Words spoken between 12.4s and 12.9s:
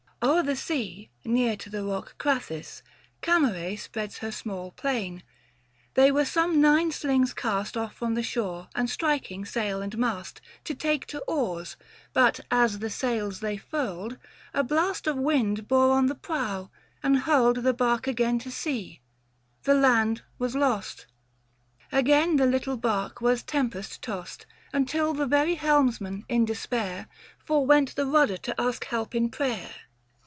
as the